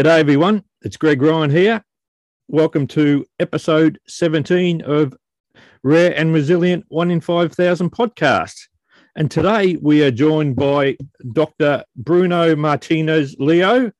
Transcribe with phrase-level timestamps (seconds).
[0.00, 0.64] G'day, everyone.
[0.80, 1.84] It's Greg Ryan here.
[2.48, 5.14] Welcome to episode 17 of
[5.82, 8.54] Rare and Resilient 1 in 5,000 podcast.
[9.14, 10.96] And today we are joined by
[11.34, 11.84] Dr.
[11.96, 13.92] Bruno Martinez Leo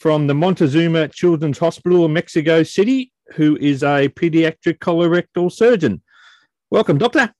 [0.00, 6.02] from the Moctezuma Children's Hospital in Mexico City, who is a pediatric colorectal surgeon.
[6.72, 7.32] Welcome, Doctor.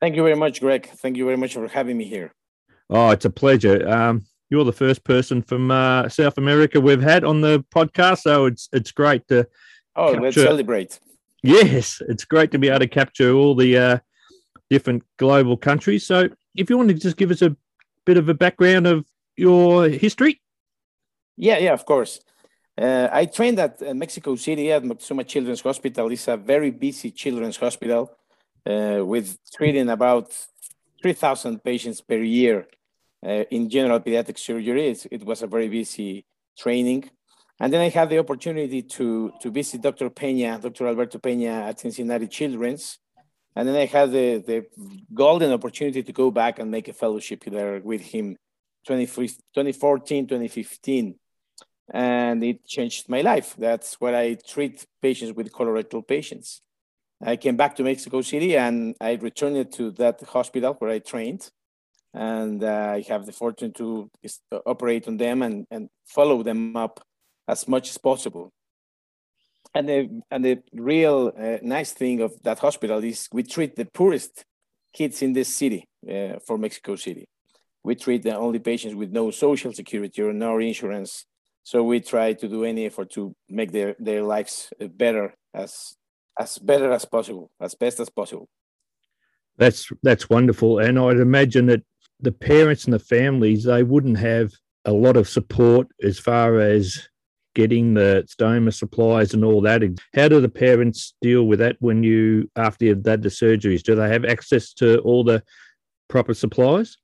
[0.00, 0.88] Thank you very much, Greg.
[0.88, 2.32] Thank you very much for having me here.
[2.88, 3.88] Oh, it's a pleasure.
[3.88, 8.46] Um, you're the first person from uh, South America we've had on the podcast, so
[8.46, 9.46] it's it's great to.
[9.96, 10.20] Oh, capture...
[10.22, 11.00] let's celebrate!
[11.42, 13.98] Yes, it's great to be able to capture all the uh,
[14.70, 16.06] different global countries.
[16.06, 17.56] So, if you want to just give us a
[18.04, 20.40] bit of a background of your history.
[21.36, 22.20] Yeah, yeah, of course.
[22.76, 26.10] Uh, I trained at uh, Mexico City at Moctezuma Children's Hospital.
[26.10, 28.10] It's a very busy children's hospital
[28.64, 30.32] uh, with treating about
[31.02, 32.66] 3,000 patients per year
[33.26, 34.88] uh, in general pediatric surgery.
[34.88, 36.24] It's, it was a very busy
[36.56, 37.10] training.
[37.60, 40.10] And then I had the opportunity to, to visit Dr.
[40.10, 40.86] Peña, Dr.
[40.86, 42.98] Alberto Peña at Cincinnati Children's.
[43.56, 44.66] And then I had the, the
[45.12, 48.36] golden opportunity to go back and make a fellowship there with him
[48.86, 51.14] 2014, 2015.
[51.90, 53.56] And it changed my life.
[53.58, 56.60] That's where I treat patients with colorectal patients.
[57.20, 61.50] I came back to Mexico City and I returned to that hospital where I trained
[62.14, 64.10] and uh, I have the fortune to
[64.66, 67.00] operate on them and, and follow them up
[67.46, 68.50] as much as possible.
[69.74, 73.84] And the, and the real uh, nice thing of that hospital is we treat the
[73.84, 74.44] poorest
[74.92, 77.26] kids in this city uh, for Mexico City.
[77.84, 81.26] We treat the only patients with no social security or no insurance.
[81.64, 85.94] So we try to do any effort to make their, their lives better as,
[86.38, 88.48] as better as possible, as best as possible.
[89.58, 91.82] That's that's wonderful, and I'd imagine that
[92.20, 94.52] the parents and the families they wouldn't have
[94.84, 97.08] a lot of support as far as
[97.54, 99.82] getting the stoma supplies and all that.
[100.14, 103.82] How do the parents deal with that when you after you've had the surgeries?
[103.82, 105.42] Do they have access to all the
[106.08, 106.96] proper supplies?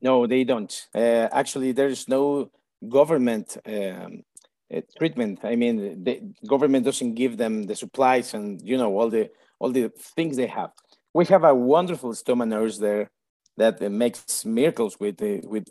[0.00, 0.72] No, they don't.
[0.94, 2.50] Uh, actually, there's no
[2.88, 4.22] government um,
[4.74, 5.40] uh, treatment.
[5.44, 9.70] I mean, the government doesn't give them the supplies and you know all the all
[9.70, 10.70] the things they have.
[11.14, 13.10] We have a wonderful stoma nurse there
[13.56, 15.68] that makes miracles with, with,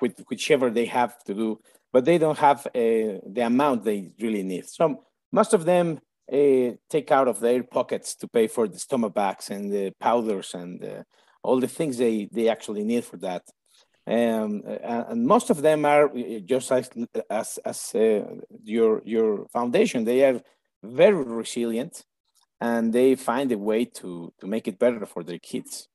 [0.00, 1.60] with whichever they have to do,
[1.92, 4.66] but they don't have uh, the amount they really need.
[4.68, 6.00] So most of them
[6.32, 10.54] uh, take out of their pockets to pay for the stoma bags and the powders
[10.54, 11.02] and uh,
[11.42, 13.42] all the things they, they actually need for that.
[14.06, 16.10] Um, and most of them are
[16.44, 16.90] just as,
[17.28, 18.24] as, as uh,
[18.64, 20.40] your, your foundation, they are
[20.82, 22.04] very resilient
[22.60, 25.88] and they find a way to, to make it better for their kids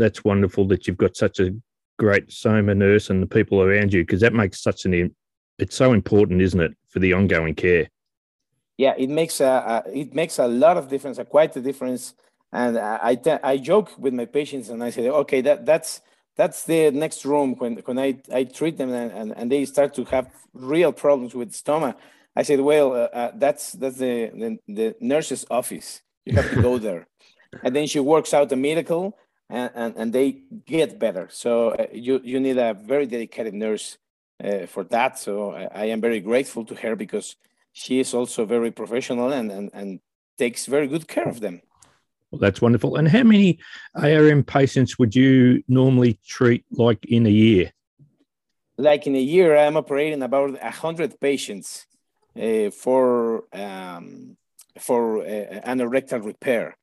[0.00, 1.54] that's wonderful that you've got such a
[1.98, 5.14] great stoma nurse and the people around you because that makes such an
[5.60, 7.88] it's so important, isn't it, for the ongoing care?
[8.78, 12.14] Yeah, it makes a, a it makes a lot of difference, a quite a difference.
[12.52, 16.00] And I I joke with my patients and I say, okay, that that's
[16.36, 19.92] that's the next room when when I, I treat them and, and, and they start
[19.94, 21.94] to have real problems with stoma.
[22.34, 26.00] I said, well, uh, uh, that's that's the, the the nurse's office.
[26.24, 27.06] You have to go there,
[27.62, 29.18] and then she works out a miracle
[29.50, 31.28] and, and, and they get better.
[31.30, 33.98] So uh, you, you need a very dedicated nurse
[34.42, 35.18] uh, for that.
[35.18, 37.36] So I, I, am very grateful to her because
[37.72, 40.00] she is also very professional and, and, and
[40.38, 41.60] takes very good care of them.
[42.30, 42.96] Well, that's wonderful.
[42.96, 43.58] And how many
[43.94, 47.72] ARM patients would you normally treat like in a year?
[48.76, 51.86] Like in a year, I'm operating about 100 patients
[52.40, 54.36] uh, for, um,
[54.78, 56.76] for uh, anorectal repair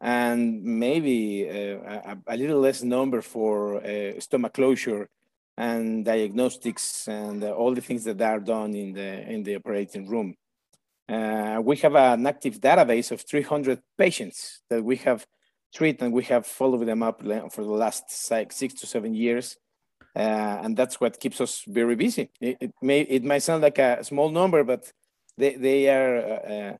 [0.00, 5.08] and maybe uh, a, a, little less number for uh, stomach closure
[5.56, 10.08] and diagnostics and uh, all the things that are done in the in the operating
[10.08, 10.34] room.
[11.08, 15.26] Uh, we have an active database of 300 patients that we have
[15.74, 17.20] treated and we have followed them up
[17.52, 19.56] for the last six, six to seven years.
[20.14, 22.30] Uh, and that's what keeps us very busy.
[22.40, 24.92] It, it, may it might sound like a small number, but
[25.36, 26.76] they, they are uh,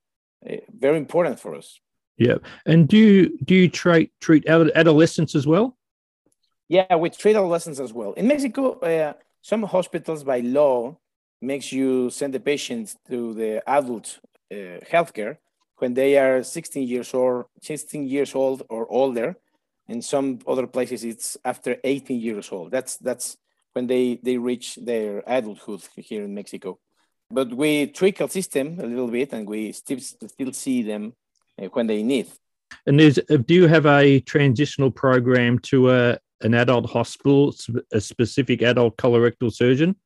[0.73, 1.81] very important for us.
[2.21, 2.37] Yeah,
[2.67, 5.79] and do you do you treat treat adolescents as well?
[6.69, 8.13] Yeah, we treat adolescents as well.
[8.13, 10.99] In Mexico, uh, some hospitals by law
[11.41, 14.21] makes you send the patients to the adult
[14.53, 15.39] uh, healthcare
[15.79, 19.35] when they are 16 years or 16 years old or older.
[19.89, 22.71] In some other places, it's after 18 years old.
[22.71, 23.39] That's that's
[23.73, 26.79] when they they reach their adulthood here in Mexico.
[27.31, 31.15] But we tweak our system a little bit, and we still still see them
[31.73, 32.29] when they need.
[32.87, 37.55] And is uh, do you have a transitional program to a an adult hospital,
[37.93, 39.97] a specific adult colorectal surgeon?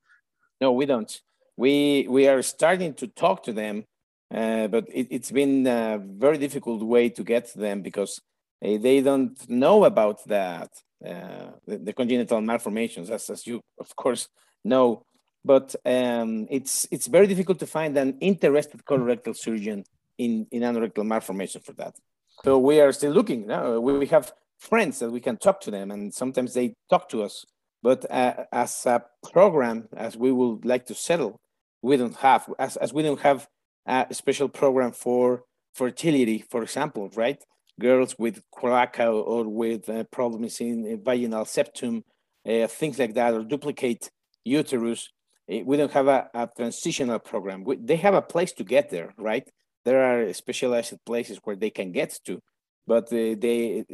[0.59, 1.21] No, we don't.
[1.57, 3.85] we we are starting to talk to them,
[4.33, 8.19] uh, but it, has been a very difficult way to get to them because
[8.63, 10.69] uh, they don't know about that
[11.05, 14.27] uh, the, the, congenital malformations, as, as you of course
[14.63, 15.03] know.
[15.43, 19.83] But um, it's it's very difficult to find an interested colorectal surgeon
[20.17, 21.95] in in anorectal malformation for that.
[22.43, 23.47] So we are still looking.
[23.47, 23.79] No?
[23.79, 27.45] We have friends that we can talk to them, and sometimes they talk to us.
[27.81, 31.39] But uh, as a program, as we would like to settle,
[31.81, 33.47] we don't have, as, as we don't have
[33.85, 37.37] a special program for fertility, for example, right?
[37.79, 42.03] Girls with cloaca or with uh, problems in vaginal septum,
[42.49, 44.09] uh, things like that, or duplicate
[44.43, 45.09] uterus.
[45.47, 47.63] Eh, we don't have a, a transitional program.
[47.63, 49.47] We, they have a place to get there, right?
[49.85, 52.41] There are specialized places where they can get to,
[52.87, 53.85] but uh, the,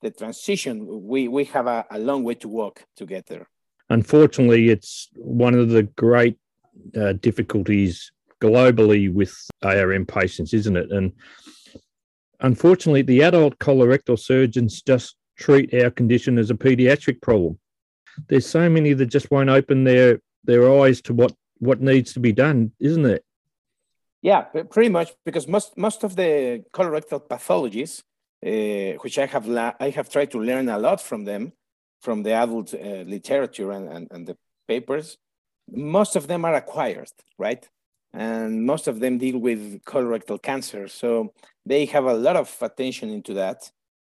[0.00, 3.48] the transition, we, we have a, a long way to walk to get there.
[3.90, 6.38] Unfortunately, it's one of the great
[6.96, 10.90] uh, difficulties globally with ARM patients, isn't it?
[10.92, 11.12] And
[12.40, 17.58] unfortunately, the adult colorectal surgeons just treat our condition as a pediatric problem.
[18.28, 22.20] There's so many that just won't open their their eyes to what what needs to
[22.20, 23.24] be done, isn't it?
[24.24, 28.02] Yeah, pretty much because most most of the colorectal pathologies,
[28.42, 29.46] uh, which I have
[29.86, 31.52] I have tried to learn a lot from them,
[32.00, 34.36] from the adult uh, literature and, and, and the
[34.66, 35.18] papers,
[35.70, 37.68] most of them are acquired, right?
[38.14, 40.88] And most of them deal with colorectal cancer.
[40.88, 41.34] So
[41.66, 43.70] they have a lot of attention into that.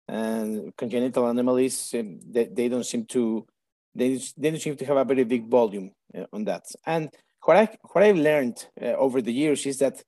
[0.08, 3.46] And congenital anomalies, um, they, they don't seem to,
[3.94, 6.64] they, they don't seem to have a very big volume uh, on that.
[6.84, 7.10] And
[7.44, 10.02] what I what I've learned uh, over the years is that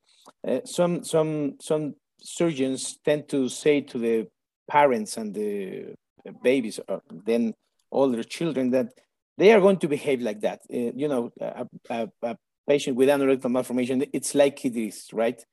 [0.46, 4.28] uh, some some some surgeons tend to say to the
[4.68, 5.94] parents and the
[6.42, 7.54] babies, or then
[7.90, 8.88] older children, that
[9.38, 10.60] they are going to behave like that.
[10.72, 12.36] Uh, you know, a, a, a,
[12.68, 15.44] patient with anorectal malformation, it's like it is, right?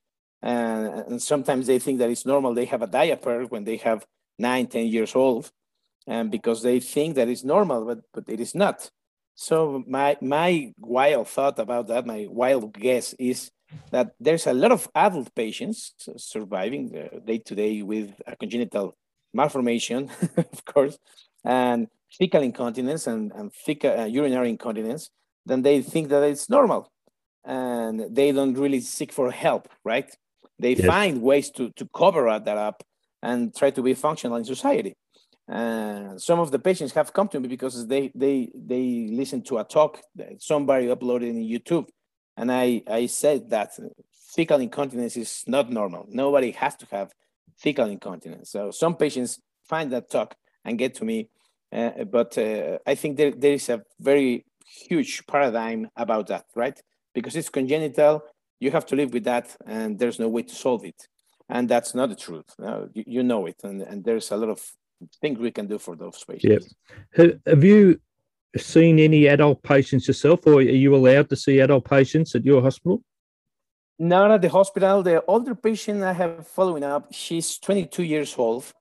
[0.43, 2.53] Uh, and sometimes they think that it's normal.
[2.53, 4.05] They have a diaper when they have
[4.37, 5.51] nine, 10 years old,
[6.05, 8.91] and because they think that it's normal, but, but it is not.
[9.41, 13.51] So my, my wild thought about that, my wild guess is
[13.89, 16.89] that there's a lot of adult patients surviving
[17.25, 18.97] day to day with a congenital
[19.33, 20.97] malformation, of course,
[21.45, 25.09] and fecal incontinence and, and fecal, uh, urinary incontinence,
[25.45, 26.91] then they think that it's normal
[27.45, 30.13] and they don't really seek for help, right?
[30.59, 30.85] They yes.
[30.85, 32.83] find ways to, to cover that up
[33.23, 34.97] and try to be functional in society.
[35.49, 39.57] Uh, some of the patients have come to me because they they they listen to
[39.57, 41.87] a talk that somebody uploaded in YouTube,
[42.37, 43.71] and I I said that
[44.35, 46.05] fecal incontinence is not normal.
[46.09, 47.13] Nobody has to have
[47.57, 48.51] fecal incontinence.
[48.51, 51.29] So some patients find that talk and get to me
[51.71, 56.79] uh, but uh, I think there, there is a very huge paradigm about that, right?
[57.13, 58.23] Because it's congenital,
[58.59, 61.07] you have to live with that, and there's no way to solve it.
[61.47, 62.45] And that's not the truth.
[62.93, 64.61] you, you, know it, and, and there's a lot of
[65.21, 66.75] things we can do for those patients.
[67.17, 67.27] Yeah.
[67.45, 67.99] Have you
[68.57, 72.61] seen any adult patients yourself, or are you allowed to see adult patients at your
[72.61, 73.03] hospital?
[73.97, 75.03] Not at the hospital.
[75.03, 78.71] The older patient I have following up, she's 22 years old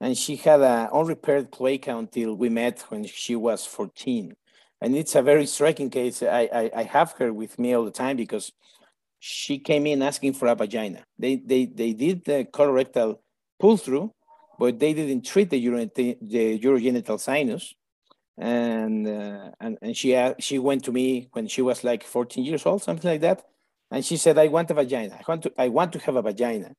[0.00, 4.34] and she had an unrepaired cloaca until we met when she was 14.
[4.80, 6.22] And it's a very striking case.
[6.22, 8.52] I, I, I, have her with me all the time because
[9.18, 11.04] she came in asking for a vagina.
[11.18, 13.18] They, they, they did the colorectal
[13.58, 14.12] pull through,
[14.58, 15.58] but they didn't treat the,
[16.20, 17.74] the urogenital sinus.
[18.36, 22.44] And, uh, and, and she, uh, she went to me when she was like 14
[22.44, 23.44] years old, something like that.
[23.90, 25.14] And she said, I want a vagina.
[25.14, 26.72] I want to, I want to have a vagina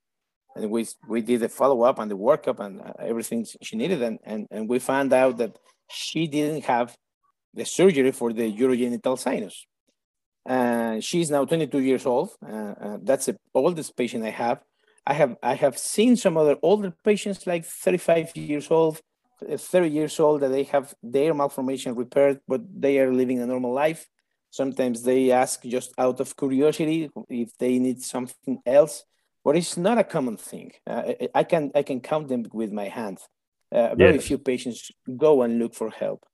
[0.55, 4.01] and we we did the follow up and the workup and uh, everything she needed,
[4.01, 5.57] and and and we found out that
[5.89, 6.95] she didn't have
[7.53, 9.65] the surgery for the urogenital sinus.
[10.47, 12.29] Uh, she's now 22 years old.
[12.45, 14.59] Uh, uh, that's the oldest patient I have.
[15.07, 19.01] I have I have seen some other older patients like 35 years old,
[19.41, 23.73] 30 years old that they have their malformation repaired, but they are living a normal
[23.73, 24.07] life.
[24.49, 29.03] Sometimes they ask just out of curiosity if they need something else
[29.45, 30.71] but it's not a common thing.
[30.87, 33.21] Uh, I can I can count them with my hands.
[33.71, 34.27] Uh, very yes.
[34.27, 36.25] few patients go and look for help,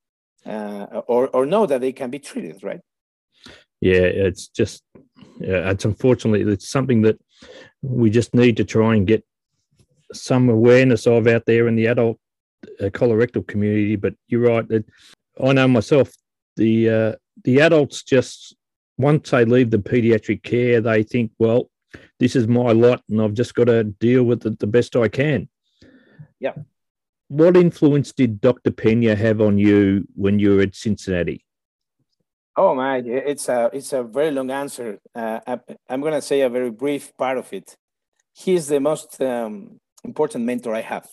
[0.45, 2.79] uh, or or know that they can be treated, right?
[3.81, 4.83] Yeah, it's just
[5.39, 7.19] yeah, it's unfortunately it's something that
[7.81, 9.23] we just need to try and get
[10.13, 12.19] some awareness of out there in the adult
[12.79, 13.95] uh, colorectal community.
[13.95, 14.67] But you're right.
[14.67, 14.85] That
[15.43, 16.11] I know myself.
[16.57, 18.55] The uh, the adults just
[18.97, 21.69] once they leave the pediatric care, they think, well,
[22.19, 25.07] this is my lot and I've just got to deal with it the best I
[25.07, 25.49] can.
[26.39, 26.53] Yeah.
[27.27, 28.71] What influence did Dr.
[28.71, 31.43] Peña have on you when you were at Cincinnati?
[32.57, 34.99] Oh my, it's a it's a very long answer.
[35.15, 37.75] Uh, I, am gonna say a very brief part of it.
[38.33, 41.07] He is the most um, important mentor I have,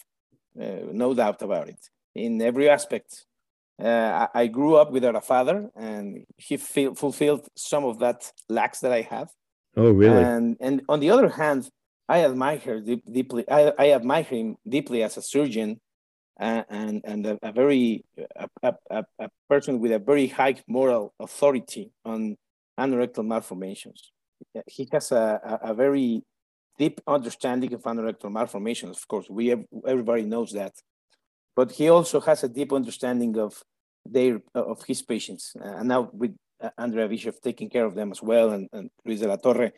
[0.60, 1.80] uh, no doubt about it.
[2.14, 3.24] In every aspect,
[3.80, 8.32] uh, I, I, grew up without a father, and he feel, fulfilled some of that
[8.48, 9.28] lacks that I have.
[9.76, 10.20] Oh, really?
[10.20, 11.68] And and on the other hand,
[12.08, 13.48] I admire deep, deeply.
[13.48, 15.80] I, I admire him deeply as a surgeon
[16.38, 18.04] and and a, a very
[18.62, 22.36] a, a, a, person with a very high moral authority on
[22.78, 24.12] anorectal malformations.
[24.66, 26.22] He has a, a, very
[26.78, 28.96] deep understanding of anorectal malformations.
[28.98, 30.74] Of course, we have, everybody knows that,
[31.56, 33.60] but he also has a deep understanding of
[34.06, 35.56] their of his patients.
[35.60, 36.36] And now with
[36.76, 39.70] Andrea Bischoff taking care of them as well, and, and Luis de la Torre, uh,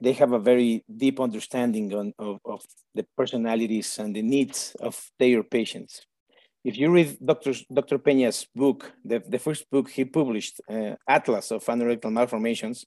[0.00, 2.62] they have a very deep understanding on, of, of
[2.94, 6.02] the personalities and the needs of their patients.
[6.62, 7.54] If you read Dr.
[7.72, 7.98] Dr.
[7.98, 12.84] Peña's book, the, the first book he published, uh, Atlas of Anorectal Malformations,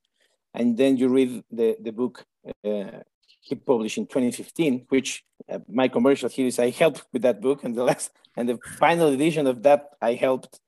[0.53, 2.23] and then you read the, the book
[2.63, 2.99] uh,
[3.41, 7.63] he published in 2015, which uh, my commercial here is I helped with that book,
[7.63, 10.59] and the last and the final edition of that I helped.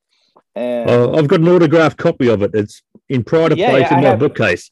[0.55, 2.51] Uh, I've got an autographed copy of it.
[2.53, 4.71] It's in pride of yeah, place yeah, in I my have, bookcase.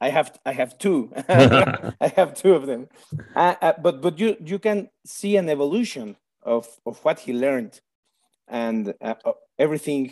[0.00, 1.12] I have I have two.
[1.28, 2.88] I have two of them.
[3.34, 7.80] Uh, uh, but but you you can see an evolution of of what he learned,
[8.48, 10.10] and uh, uh everything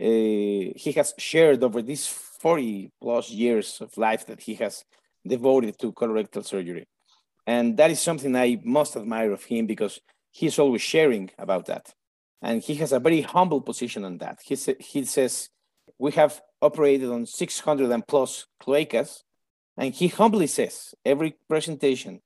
[0.00, 4.84] uh, he has shared over these forty plus years of life that he has
[5.26, 6.86] devoted to colorectal surgery,
[7.46, 10.00] and that is something I most admire of him because
[10.30, 11.92] he's always sharing about that,
[12.40, 14.38] and he has a very humble position on that.
[14.44, 15.48] He sa- he says
[15.98, 19.22] we have operated on 600 and plus cloacas.
[19.76, 22.20] And he humbly says every presentation,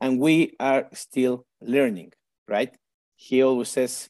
[0.00, 2.12] and we are still learning,
[2.46, 2.74] right?
[3.16, 4.08] He always says,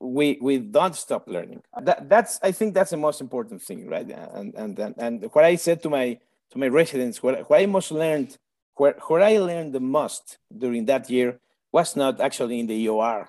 [0.00, 1.62] we we don't stop learning.
[1.80, 4.08] That, that's I think that's the most important thing, right?
[4.10, 6.18] And and and, and what I said to my
[6.50, 8.36] to my residents, what, what I most learned,
[8.74, 11.38] where, where I learned the most during that year
[11.72, 13.28] was not actually in the EOR.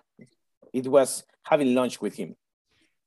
[0.73, 2.35] It was having lunch with him.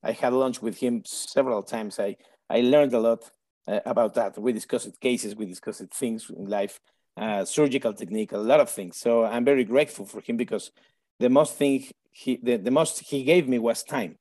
[0.02, 1.98] I had lunch with him several times.
[1.98, 2.16] I
[2.48, 3.30] I learned a lot
[3.66, 4.38] uh, about that.
[4.38, 6.80] We discussed cases, we discussed things in life,
[7.16, 8.98] uh, surgical technique, a lot of things.
[8.98, 10.70] So I'm very grateful for him because
[11.20, 14.16] the most thing he, the, the most he gave me was time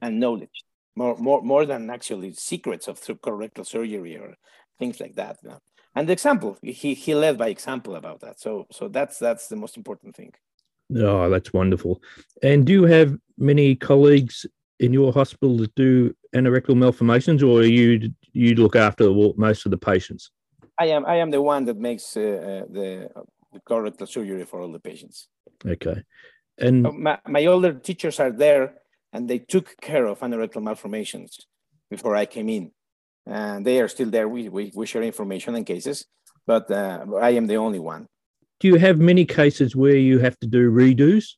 [0.00, 0.64] and knowledge,
[0.96, 4.34] more, more, more than actually secrets of colorectal surgery or
[4.78, 5.38] things like that.
[5.42, 5.58] You know?
[5.94, 8.38] And the example, he, he led by example about that.
[8.38, 10.32] So, so that's, that's the most important thing.
[10.96, 12.00] Oh, that's wonderful.
[12.42, 14.46] And do you have many colleagues
[14.80, 19.78] in your hospital that do anorectal malformations, or you you look after most of the
[19.78, 20.30] patients?
[20.78, 23.10] I am I am the one that makes uh, uh, the,
[23.52, 25.28] the colorectal surgery for all the patients.
[25.66, 26.02] Okay,
[26.58, 28.74] and my, my older teachers are there,
[29.12, 31.46] and they took care of anorectal malformations
[31.90, 32.70] before I came in,
[33.26, 34.28] and they are still there.
[34.28, 36.06] We we, we share information and cases,
[36.46, 38.06] but uh, I am the only one.
[38.60, 41.34] Do you have many cases where you have to do redos?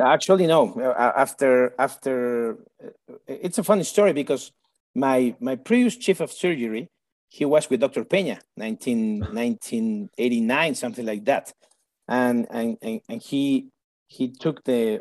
[0.00, 0.80] Actually, no.
[0.96, 4.52] After after, uh, it's a funny story because
[4.94, 6.88] my my previous chief of surgery,
[7.28, 8.04] he was with Dr.
[8.04, 11.52] Peña, 19, 1989, something like that,
[12.08, 13.68] and and and, and he
[14.06, 15.00] he took the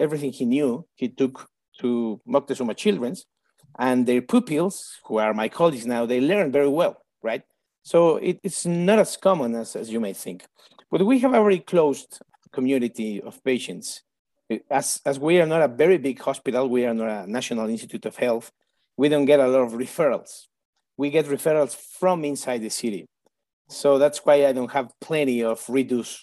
[0.00, 0.86] everything he knew.
[0.94, 1.48] He took
[1.80, 3.24] to Moctezuma Children's,
[3.78, 7.42] and their pupils, who are my colleagues now, they learn very well, right?
[7.84, 10.44] So it, it's not as common as, as you may think.
[10.90, 12.20] But we have a very closed
[12.52, 14.02] community of patients
[14.70, 18.06] as, as we are not a very big hospital, we are not a National Institute
[18.06, 18.50] of Health,
[18.96, 20.46] we don't get a lot of referrals.
[20.96, 23.06] We get referrals from inside the city.
[23.68, 26.22] So that's why I don't have plenty of redos.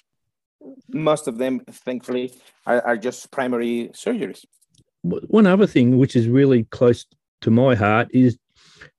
[0.89, 2.33] Most of them, thankfully,
[2.65, 4.43] are, are just primary surgeries.
[5.03, 7.05] One other thing, which is really close
[7.41, 8.37] to my heart, is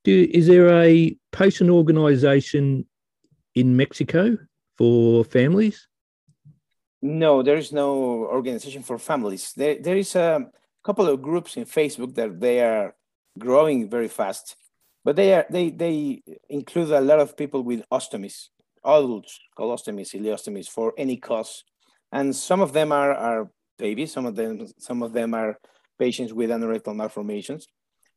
[0.05, 2.87] do, is there a patient organization
[3.55, 4.39] in Mexico
[4.79, 5.86] for families?
[7.03, 9.53] No, there is no organization for families.
[9.57, 10.47] There, there is a
[10.85, 12.95] couple of groups in Facebook that they are
[13.39, 14.57] growing very fast,
[15.05, 18.49] but they are they they include a lot of people with ostomies,
[18.85, 21.65] adults colostomies, ileostomies for any cause,
[22.13, 25.59] and some of them are are babies, some of them some of them are
[25.99, 27.67] patients with anorectal malformations,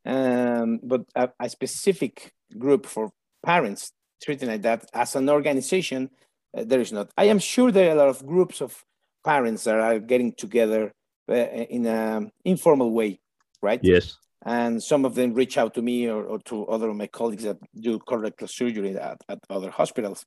[0.05, 3.11] um, but a, a specific group for
[3.43, 6.09] parents treating like that as an organization
[6.57, 7.11] uh, there is not.
[7.17, 8.83] I am sure there are a lot of groups of
[9.23, 10.91] parents that are getting together
[11.29, 13.19] uh, in an informal way,
[13.61, 13.79] right?
[13.83, 14.17] Yes.
[14.45, 17.43] And some of them reach out to me or, or to other of my colleagues
[17.43, 20.25] that do colorectal surgery at, at other hospitals,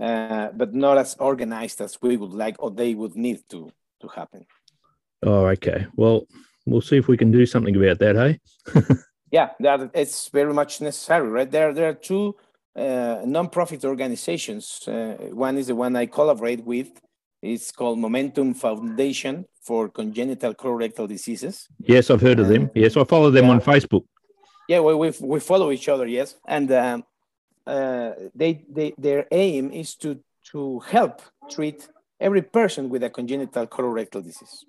[0.00, 4.08] uh, but not as organized as we would like or they would need to to
[4.08, 4.44] happen.
[5.22, 5.86] Oh, okay.
[5.96, 6.26] Well,
[6.66, 8.40] we'll see if we can do something about that, hey?
[9.30, 11.50] Yeah, that it's very much necessary, right?
[11.50, 12.36] There, there are two
[12.76, 14.86] uh, non-profit organizations.
[14.86, 16.90] Uh, one is the one I collaborate with.
[17.42, 21.68] It's called Momentum Foundation for Congenital Colorectal Diseases.
[21.78, 22.70] Yes, I've heard of them.
[22.74, 23.50] Yes, I follow them yeah.
[23.50, 24.04] on Facebook.
[24.68, 26.06] Yeah, we, we, we follow each other.
[26.06, 27.04] Yes, and um,
[27.66, 30.20] uh, they, they their aim is to
[30.52, 31.88] to help treat
[32.20, 34.64] every person with a congenital colorectal disease.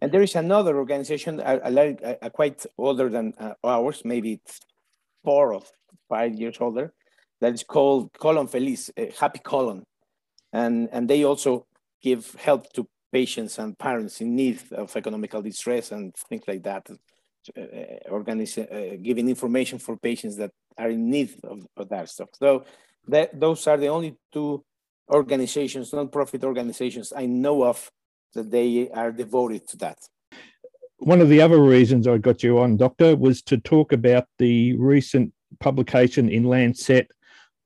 [0.00, 4.60] And there is another organization, a, a, a quite older than uh, ours, maybe it's
[5.24, 5.62] four or
[6.08, 6.92] five years older,
[7.40, 9.84] that is called Colon Feliz, uh, Happy Colon.
[10.52, 11.66] And, and they also
[12.02, 16.86] give help to patients and parents in need of economical distress and things like that.
[17.56, 22.28] Uh, organize, uh, giving information for patients that are in need of, of that stuff.
[22.34, 22.64] So
[23.06, 24.64] that, those are the only two
[25.12, 27.88] organizations, non-profit organizations I know of
[28.34, 29.98] that they are devoted to that.
[30.98, 34.76] One of the other reasons I got you on, Doctor, was to talk about the
[34.76, 37.10] recent publication in Lancet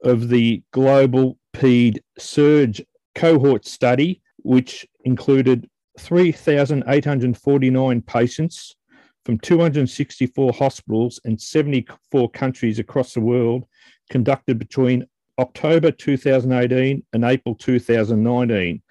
[0.02, 2.82] of the Global PED Surge
[3.14, 8.76] cohort study, which included 3,849 patients
[9.24, 13.64] from 264 hospitals and 74 countries across the world,
[14.08, 15.06] conducted between
[15.38, 18.82] October 2018 and April 2019,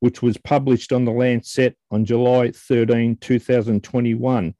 [0.00, 4.54] which was published on the Lancet on July 13, 2021.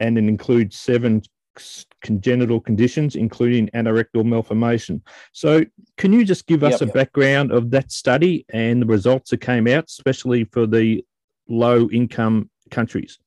[0.00, 1.22] And it includes seven
[2.04, 5.02] congenital conditions, including anorectal malformation.
[5.32, 5.64] So,
[5.96, 6.94] can you just give us yep, a yep.
[6.94, 11.04] background of that study and the results that came out, especially for the
[11.48, 13.18] low income countries?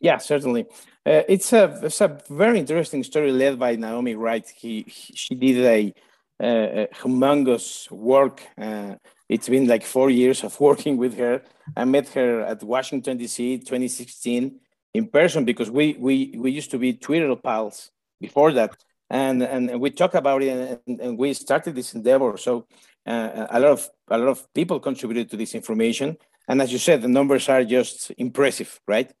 [0.00, 0.62] Yeah, certainly.
[1.06, 4.46] Uh, it's a it's a very interesting story led by Naomi Wright.
[4.62, 5.94] He, he she did a
[6.40, 8.42] uh, humongous work.
[8.60, 8.94] Uh,
[9.28, 11.42] it's been like four years of working with her.
[11.76, 13.58] I met her at Washington D.C.
[13.58, 14.60] 2016
[14.94, 18.76] in person because we we we used to be Twitter pals before that,
[19.10, 22.36] and and we talked about it and, and we started this endeavor.
[22.36, 22.66] So
[23.06, 26.16] uh, a lot of a lot of people contributed to this information,
[26.48, 29.12] and as you said, the numbers are just impressive, right?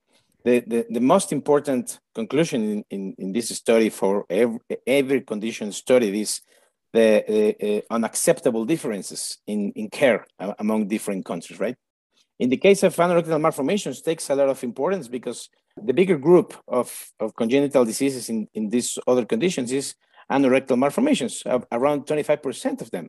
[0.44, 5.72] The, the, the most important conclusion in, in, in this study for every, every condition
[5.72, 6.40] studied is
[6.92, 10.26] the uh, uh, unacceptable differences in, in care
[10.58, 11.76] among different countries, right?
[12.38, 15.50] In the case of anorectal malformations, takes a lot of importance because
[15.84, 19.94] the bigger group of, of congenital diseases in, in these other conditions is
[20.30, 23.08] anorectal malformations, around 25% of them.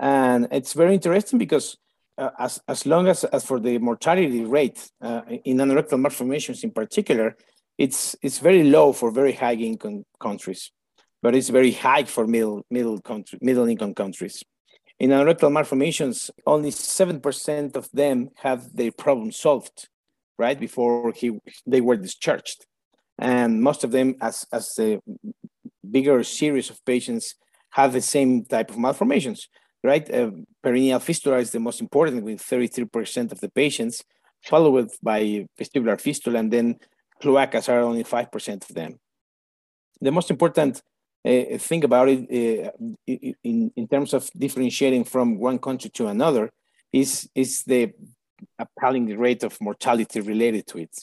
[0.00, 1.76] And it's very interesting because
[2.16, 6.70] uh, as, as long as, as for the mortality rate uh, in anorectal malformations in
[6.70, 7.36] particular,
[7.76, 10.70] it's, it's very low for very high income countries
[11.22, 14.44] but it's very high for middle middle country, middle income countries.
[14.98, 19.88] In anorectal malformations, only seven percent of them have their problem solved,
[20.38, 22.66] right before he they were discharged,
[23.18, 25.00] and most of them, as as the
[25.90, 27.34] bigger series of patients,
[27.70, 29.48] have the same type of malformations,
[29.82, 30.08] right?
[30.12, 30.30] Uh,
[30.64, 34.02] perineal fistula is the most important, with thirty three percent of the patients,
[34.44, 36.76] followed by vestibular fistula, and then
[37.22, 38.98] cloacas are only five percent of them.
[40.00, 40.82] The most important
[41.26, 42.20] uh, about it
[42.68, 42.70] uh,
[43.44, 46.50] in, in terms of differentiating from one country to another
[46.92, 47.92] is, is the
[48.58, 50.94] appalling rate of mortality related to it.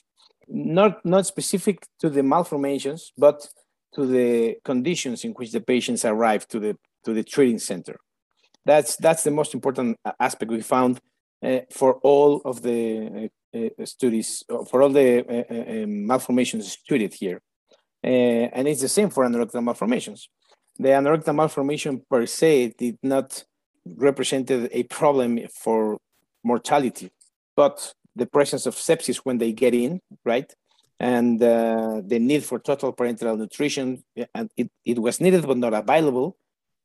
[0.48, 3.48] Not, not specific to the malformations, but
[3.96, 7.98] to the conditions in which the patients arrive to the, to the treating center.
[8.66, 11.00] That's, that's the most important aspect we found
[11.44, 17.14] uh, for all of the uh, uh, studies, for all the uh, um, malformations studied
[17.14, 17.42] here.
[18.04, 20.30] Uh, and it's the same for anorectal malformations.
[20.78, 23.44] The anorectal malformation per se did not
[23.86, 25.98] represent a problem for
[26.44, 27.12] mortality,
[27.56, 30.52] but the presence of sepsis when they get in, right?
[31.00, 35.74] And uh, the need for total parenteral nutrition, and it, it was needed but not
[35.74, 36.38] available.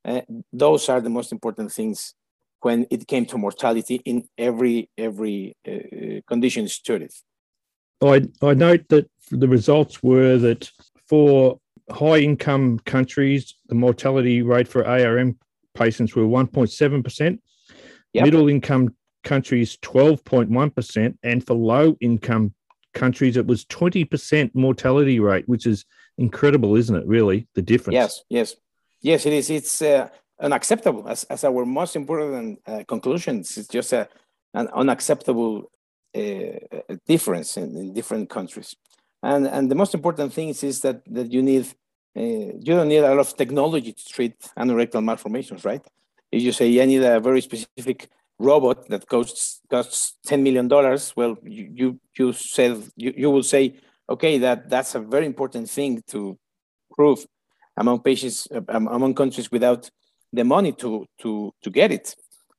[0.04, 2.14] Uh, those are the most important things
[2.60, 7.10] when it came to mortality in every every uh, condition studied.
[8.02, 10.70] I, I note that the results were that
[11.08, 11.58] for
[11.90, 15.38] high income countries, the mortality rate for ARM
[15.74, 17.38] patients were 1.7%.
[18.12, 18.24] Yep.
[18.24, 21.16] Middle income countries, 12.1%.
[21.22, 22.54] And for low income
[22.94, 25.84] countries, it was 20% mortality rate, which is
[26.18, 27.06] incredible, isn't it?
[27.06, 27.94] Really, the difference.
[27.94, 28.56] Yes, yes.
[29.02, 29.50] Yes, it is.
[29.50, 30.08] It's uh,
[30.40, 33.56] unacceptable as, as our most important uh, conclusions.
[33.56, 34.08] It's just a,
[34.52, 35.70] an unacceptable
[36.14, 38.76] uh, difference in, in different countries.
[39.22, 41.66] And, and the most important thing is, that, that you need,
[42.16, 45.84] uh, you don't need a lot of technology to treat anorectal malformations, right?
[46.32, 48.08] If you say I need a very specific
[48.40, 50.68] robot that costs costs $10 million,
[51.14, 53.76] well, you, you, you said, you, you will say,
[54.08, 56.38] okay, that that's a very important thing to
[56.90, 57.24] prove
[57.76, 59.90] among patients among countries without
[60.32, 62.14] the money to to to get it,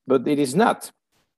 [0.06, 0.90] but it is not.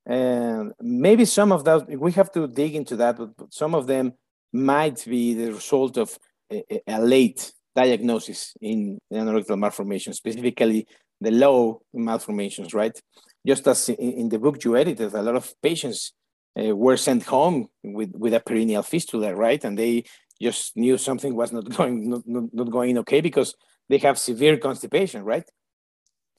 [0.06, 4.12] And maybe some of that we have to dig into that, but some of them
[4.52, 6.16] might be the result of
[6.52, 10.86] a, a late diagnosis in anorectal malformation, specifically
[11.20, 13.00] the low malformations, right?
[13.46, 16.12] Just as in, the book you edited, a lot of patients
[16.58, 19.62] uh, were sent home with, with a perineal fistula, right?
[19.64, 20.04] And they
[20.40, 23.54] just knew something was not going not, not, not going okay because
[23.88, 25.48] they have severe constipation, right?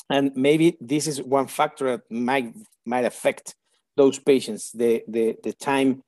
[0.09, 2.53] And maybe this is one factor that might
[2.85, 3.55] might affect
[3.97, 6.03] those patients, the the the time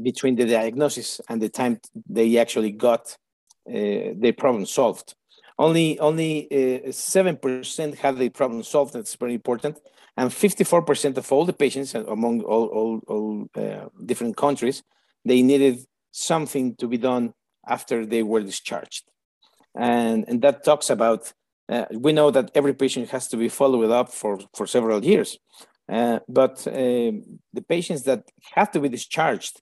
[0.00, 3.16] between the diagnosis and the time they actually got
[3.68, 5.14] uh, the problem solved.
[5.58, 8.92] Only only uh, seven uh, percent had the problem solved.
[8.92, 9.80] That's very important.
[10.16, 14.82] And fifty-four percent of all the patients among all all, all uh, different countries,
[15.24, 17.34] they needed something to be done
[17.66, 19.04] after they were discharged.
[19.74, 21.32] And and that talks about.
[21.70, 25.38] Uh, we know that every patient has to be followed up for for several years,
[25.92, 28.22] uh, but the patients that
[28.54, 29.60] have to be discharged,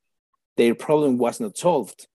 [0.57, 2.07] their problem was not solved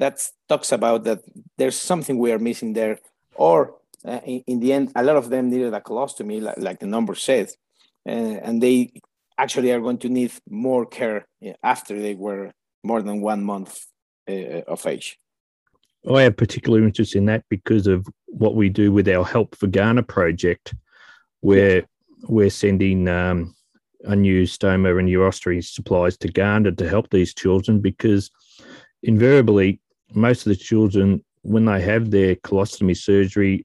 [0.00, 1.20] that talks about that
[1.58, 2.98] there's something we are missing there,
[3.34, 6.80] or uh, in, in, the end, a lot of them needed a colostomy, like, like
[6.80, 7.56] the number says,
[8.06, 8.92] uh, and they
[9.36, 13.84] actually are going to need more care uh, after they were more than one month
[14.28, 15.18] uh, of age.
[16.10, 19.66] I have particular interest in that because of what we do with our Help for
[19.66, 20.74] Ghana project,
[21.40, 21.84] where
[22.22, 23.54] we're sending um,
[24.04, 28.30] unused stoma and urostomy supplies to Ghana to help these children because
[29.02, 29.80] invariably
[30.12, 33.64] most of the children, when they have their colostomy surgery,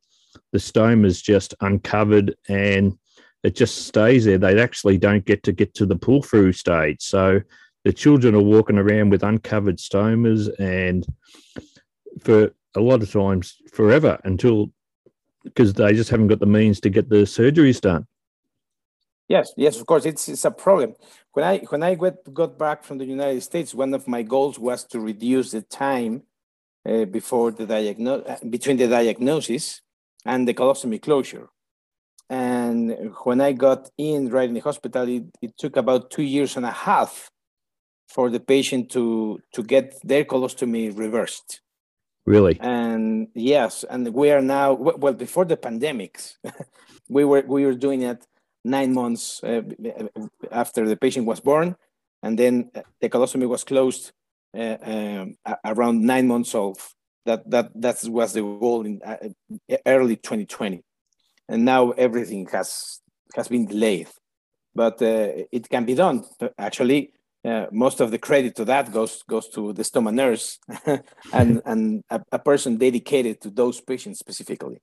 [0.52, 2.98] the stoma is just uncovered and
[3.44, 4.38] it just stays there.
[4.38, 7.02] They actually don't get to get to the pull through stage.
[7.02, 7.42] So
[7.84, 11.06] the children are walking around with uncovered stomas and
[12.22, 14.72] for a lot of times forever until
[15.44, 18.08] because they just haven't got the means to get the surgeries done.
[19.28, 20.96] Yes, yes, of course, it's it's a problem.
[21.34, 24.60] When I when I got, got back from the United States, one of my goals
[24.60, 26.24] was to reduce the time
[26.88, 29.82] uh, before the diagnosis, uh, between the diagnosis
[30.26, 31.50] and the colostomy closure.
[32.30, 36.58] And when I got in right in the hospital, it, it took about two years
[36.58, 37.30] and a half
[38.08, 41.62] for the patient to to get their colostomy reversed.
[42.26, 42.58] Really?
[42.60, 46.36] And yes, and we are now well before the pandemics,
[47.10, 48.26] we were we were doing it
[48.64, 49.62] nine months uh,
[50.52, 51.76] after the patient was born,
[52.24, 54.12] and then the colostomy was closed
[54.56, 56.80] uh, um, around nine months old.
[57.26, 59.18] That that that was the goal in uh,
[59.86, 60.84] early 2020,
[61.50, 63.00] and now everything has
[63.36, 64.10] has been delayed,
[64.76, 66.24] but uh, it can be done.
[66.60, 67.14] Actually,
[67.46, 70.60] uh, most of the credit to that goes goes to the stoma nurse
[71.34, 74.78] and and a, a, person dedicated to those patients specifically.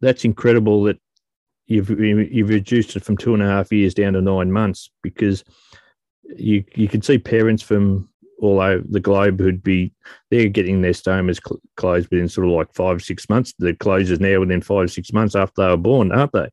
[0.00, 0.98] That's incredible that
[1.66, 5.44] you've you've reduced it from two and a half years down to nine months because
[6.36, 8.08] you you can see parents from
[8.40, 9.92] all over the globe who'd be
[10.30, 13.54] they're getting their stomas cl- closed within sort of like five six months.
[13.58, 16.48] The closes now within five six months after they were born, aren't they?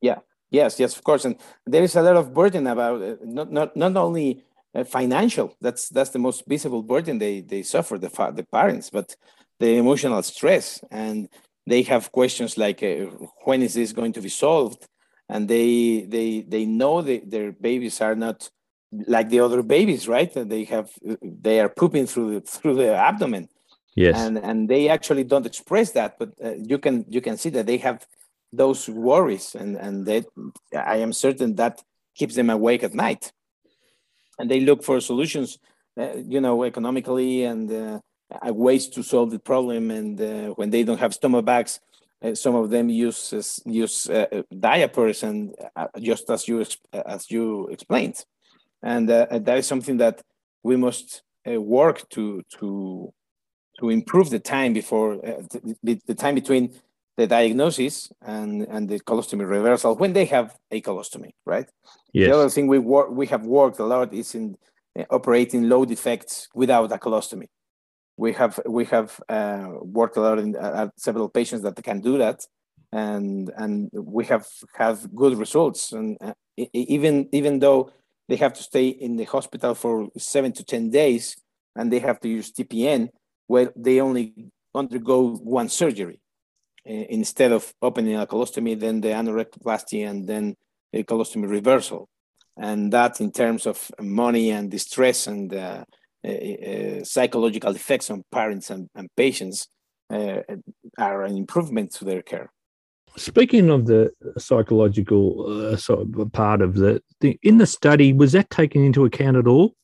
[0.00, 0.18] Yeah.
[0.50, 0.78] Yes.
[0.78, 0.96] Yes.
[0.96, 1.24] Of course.
[1.24, 4.44] And there is a lot of burden about uh, not not not only
[4.74, 5.54] uh, financial.
[5.60, 9.16] That's that's the most visible burden they they suffer the fa- the parents, but
[9.60, 11.28] the emotional stress and
[11.66, 13.06] they have questions like uh,
[13.44, 14.86] when is this going to be solved
[15.28, 18.50] and they they they know that their babies are not
[18.92, 20.32] like the other babies, right?
[20.32, 20.90] They have
[21.22, 23.48] they are pooping through the, through the abdomen.
[23.94, 24.18] Yes.
[24.18, 27.66] And and they actually don't express that, but uh, you can you can see that
[27.66, 28.06] they have
[28.52, 30.24] those worries, and and they
[30.72, 31.82] I am certain that
[32.14, 33.32] keeps them awake at night,
[34.38, 35.58] and they look for solutions,
[36.00, 37.98] uh, you know, economically and uh,
[38.52, 39.90] ways to solve the problem.
[39.90, 41.80] And uh, when they don't have stoma bags,
[42.22, 45.54] uh, some of them use use uh, diapers, and
[45.98, 48.24] just as you as you explained
[48.82, 50.22] and uh, that is something that
[50.62, 53.12] we must uh, work to to
[53.78, 55.42] to improve the time before uh,
[55.82, 56.74] the, the, time between
[57.16, 61.68] the diagnosis and and the colostomy reversal when they have a colostomy, right?
[62.12, 62.28] Yes.
[62.28, 64.56] The other thing we work we have worked a lot is in
[64.98, 67.48] uh, operating low defects without a colostomy.
[68.16, 72.18] We have we have uh, worked a lot in uh, several patients that can do
[72.18, 72.44] that,
[72.92, 75.92] and and we have have good results.
[75.92, 76.18] And
[76.72, 77.92] even even though
[78.28, 81.36] they have to stay in the hospital for seven to 10 days
[81.76, 83.08] and they have to use TPN
[83.46, 84.34] where they only
[84.74, 86.20] undergo one surgery
[86.88, 90.54] uh, instead of opening a colostomy, then the anorectoplasty and then
[90.92, 92.08] a colostomy reversal.
[92.56, 95.84] And that in terms of money and distress and uh,
[96.26, 99.68] uh, psychological effects on parents and, and patients
[100.10, 100.40] uh,
[100.98, 102.50] are an improvement to their care.
[103.18, 108.32] Speaking of the psychological uh, sort of part of the, the in the study, was
[108.32, 109.74] that taken into account at all?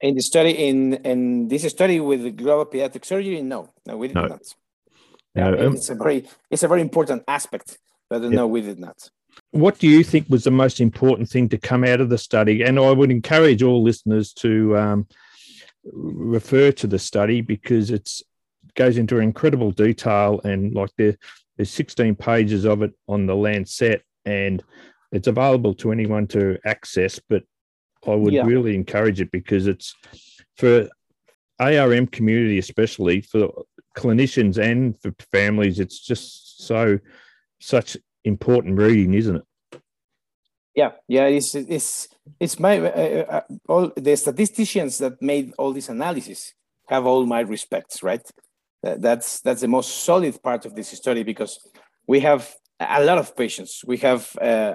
[0.00, 4.08] In the study, in in this study with the global pediatric surgery, no, no, we
[4.08, 4.26] did no.
[4.26, 4.42] not.
[5.34, 8.28] No, um, it's a very it's a very important aspect, but yeah.
[8.28, 9.10] no, we did not.
[9.50, 12.62] What do you think was the most important thing to come out of the study?
[12.62, 15.06] And I would encourage all listeners to um,
[15.92, 18.22] refer to the study because it's
[18.74, 21.16] goes into incredible detail and like there,
[21.56, 24.62] there's 16 pages of it on the Lancet and
[25.12, 27.20] it's available to anyone to access.
[27.28, 27.44] But
[28.06, 28.44] I would yeah.
[28.44, 29.94] really encourage it because it's
[30.56, 30.88] for
[31.60, 33.64] ARM community, especially for
[33.96, 35.78] clinicians and for families.
[35.78, 36.98] It's just so
[37.60, 39.80] such important reading, isn't it?
[40.74, 42.08] Yeah, yeah, it's it's
[42.40, 46.54] it's my uh, uh, uh, all the statisticians that made all this analysis
[46.88, 48.28] have all my respects, right?
[48.84, 51.58] That's that's the most solid part of this study because
[52.06, 53.82] we have a lot of patients.
[53.86, 54.74] We have uh,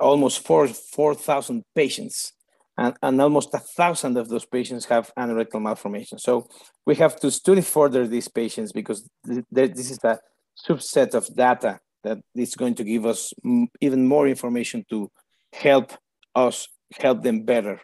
[0.00, 2.32] almost four four thousand patients,
[2.78, 6.18] and, and almost a thousand of those patients have anorectal malformation.
[6.18, 6.46] So
[6.86, 10.18] we have to study further these patients because th- th- this is a
[10.66, 15.10] subset of data that is going to give us m- even more information to
[15.52, 15.92] help
[16.34, 17.80] us help them better.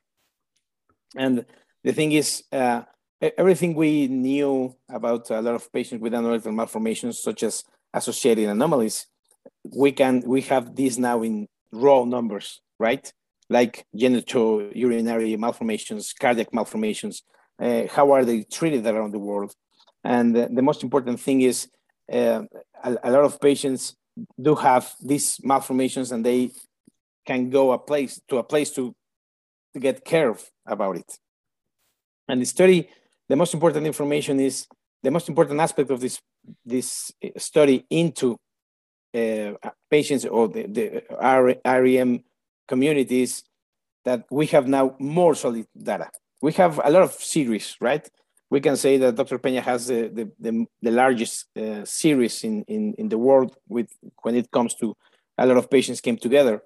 [1.16, 1.44] And
[1.84, 2.82] the thing is, uh,
[3.20, 9.06] everything we knew about a lot of patients with anorectal malformations, such as associated anomalies,
[9.64, 13.12] we can we have this now in raw numbers, right?
[13.50, 17.22] Like genital urinary malformations, cardiac malformations.
[17.60, 19.52] Uh, how are they treated around the world?
[20.04, 21.68] And uh, the most important thing is
[22.12, 22.42] uh,
[22.84, 23.96] a, a, lot of patients
[24.40, 26.52] do have these malformations and they
[27.26, 28.94] can go a place to a place to
[29.74, 31.18] to get care about it.
[32.28, 32.88] And the study,
[33.28, 34.66] the most important information is
[35.02, 36.20] the most important aspect of this
[36.64, 38.36] this study into
[39.14, 39.52] uh,
[39.90, 41.02] patients or the, the
[41.64, 42.24] ARM
[42.66, 43.44] communities
[44.04, 46.08] that we have now more solid data.
[46.40, 48.08] We have a lot of series, right?
[48.50, 49.38] We can say that Dr.
[49.38, 53.88] Peña has the, the, the, the largest uh, series in, in, in the world with
[54.22, 54.96] when it comes to
[55.36, 56.62] a lot of patients came together.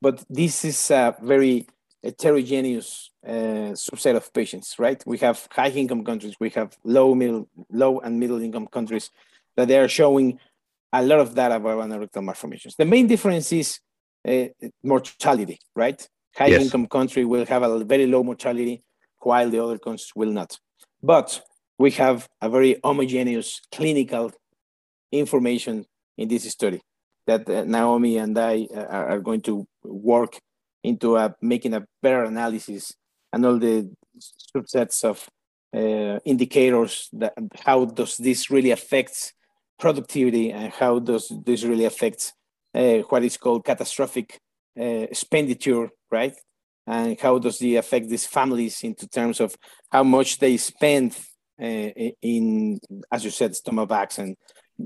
[0.00, 1.66] But this is a very
[2.06, 5.02] heterogeneous uh, subset of patients, right?
[5.06, 9.10] We have high income countries, we have low, middle, low and middle income countries
[9.56, 10.38] that they are showing
[10.92, 12.76] a lot of data about anorectal malformations.
[12.76, 13.80] The main difference is
[14.26, 14.46] uh,
[14.82, 16.00] mortality, right?
[16.36, 16.62] High yes.
[16.62, 18.82] income country will have a very low mortality,
[19.20, 20.58] while the other countries will not.
[21.02, 21.42] But
[21.78, 24.32] we have a very homogeneous clinical
[25.10, 26.80] information in this study
[27.26, 30.38] that uh, Naomi and I uh, are going to work
[30.86, 32.92] into a, making a better analysis
[33.32, 33.90] and all the
[34.56, 35.28] subsets of
[35.74, 39.34] uh, indicators that how does this really affect
[39.78, 42.32] productivity and how does this really affect
[42.74, 44.38] uh, what is called catastrophic
[44.78, 46.34] uh, expenditure, right?
[46.86, 49.56] And how does it affect these families into terms of
[49.90, 51.18] how much they spend
[51.60, 51.90] uh,
[52.22, 52.78] in,
[53.10, 54.36] as you said, stomach and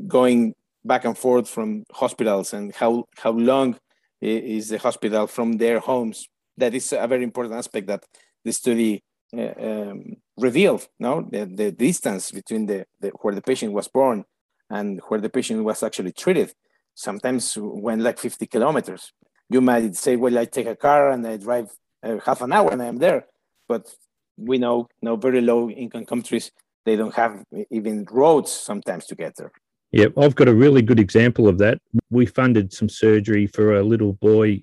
[0.06, 3.76] going back and forth from hospitals and how, how long
[4.20, 6.28] is the hospital from their homes.
[6.56, 8.04] That is a very important aspect that
[8.44, 9.02] the study
[9.36, 11.26] uh, um, revealed, no?
[11.30, 14.24] The, the distance between the, the, where the patient was born
[14.68, 16.52] and where the patient was actually treated.
[16.94, 19.12] Sometimes went like 50 kilometers.
[19.48, 21.70] You might say, well, I take a car and I drive
[22.02, 23.26] uh, half an hour and I'm there.
[23.68, 23.88] But
[24.36, 26.50] we know, know very low income countries,
[26.84, 29.52] they don't have even roads sometimes to get there.
[29.92, 31.78] Yeah, I've got a really good example of that.
[32.10, 34.62] We funded some surgery for a little boy,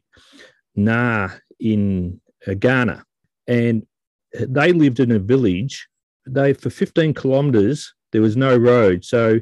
[0.75, 3.03] Na, in uh, Ghana,
[3.47, 3.85] and
[4.33, 5.87] they lived in a village.
[6.25, 9.39] They for 15 kilometers there was no road, so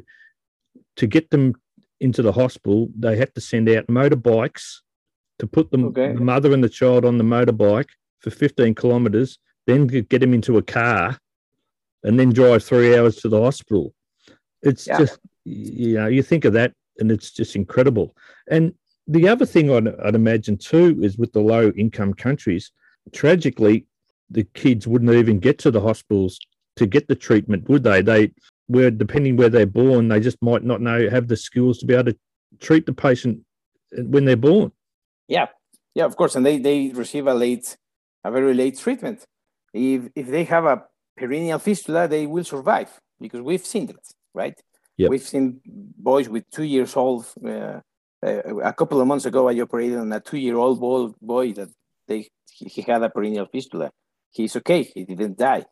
[0.96, 1.54] to get them
[2.00, 4.80] into the hospital, they had to send out motorbikes
[5.38, 6.12] to put them, okay.
[6.12, 7.88] the mother and the child on the motorbike
[8.20, 11.18] for 15 kilometers, then get them into a car,
[12.02, 13.94] and then drive three hours to the hospital.
[14.62, 14.98] It's yeah.
[14.98, 18.16] just you know, you think of that and it's just incredible.
[18.48, 18.74] And
[19.06, 22.72] the other thing I'd, I'd imagine too is with the low income countries,
[23.12, 23.86] tragically,
[24.28, 26.40] the kids wouldn't even get to the hospitals
[26.76, 28.02] to get the treatment, would they?
[28.02, 28.32] They
[28.68, 31.94] were depending where they're born, they just might not know have the skills to be
[31.94, 32.18] able to
[32.58, 33.40] treat the patient
[33.92, 34.72] when they're born.
[35.28, 35.46] Yeah,
[35.94, 37.76] yeah, of course, and they they receive a late,
[38.24, 39.24] a very late treatment.
[39.72, 40.82] If if they have a
[41.18, 44.04] perineal fistula, they will survive because we've seen that,
[44.34, 44.60] right?
[44.96, 45.10] Yep.
[45.10, 47.26] We've seen boys with two years old.
[47.44, 47.80] Uh,
[48.24, 51.68] uh, a couple of months ago, I operated on a two-year-old boy, boy that
[52.08, 53.90] they he, he had a perineal fistula.
[54.30, 54.82] He's okay.
[54.82, 55.66] He didn't die.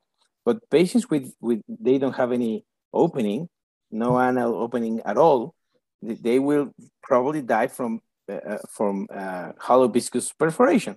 [0.45, 3.49] But patients with, with they don't have any opening,
[3.91, 5.55] no anal opening at all,
[6.03, 10.97] they will probably die from uh, uh, from uh, hollow viscus perforation,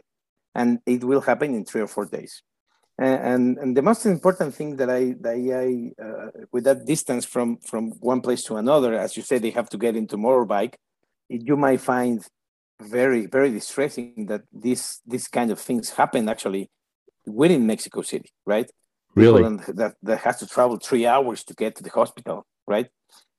[0.53, 2.43] and it will happen in three or four days.
[2.99, 7.57] And, and the most important thing that I, that I uh, with that distance from
[7.57, 10.73] from one place to another, as you said, they have to get into motorbike.
[11.29, 12.25] You might find
[12.81, 16.71] very very distressing that this this kind of things happen actually
[17.27, 18.69] within Mexico City, right?
[19.13, 22.87] Really, that that has to travel three hours to get to the hospital, right?